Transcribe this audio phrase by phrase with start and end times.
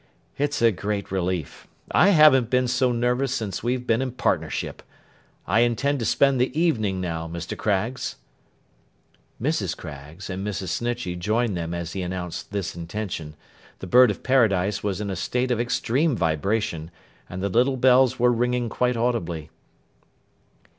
[0.35, 1.67] 'It's a great relief.
[1.91, 4.81] I haven't been so nervous since we've been in partnership.
[5.45, 7.55] I intend to spend the evening now, Mr.
[7.55, 8.15] Craggs.'
[9.39, 9.77] Mrs.
[9.77, 10.69] Craggs and Mrs.
[10.69, 13.35] Snitchey joined them as he announced this intention.
[13.77, 16.89] The Bird of Paradise was in a state of extreme vibration,
[17.29, 19.51] and the little bells were ringing quite audibly.